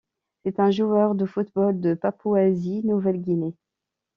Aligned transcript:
C'est 0.43 0.59
un 0.59 0.71
joueur 0.71 1.13
de 1.13 1.27
football 1.27 1.79
de 1.79 1.93
Papouasie-Nouvelle-Guinée. 1.93 3.53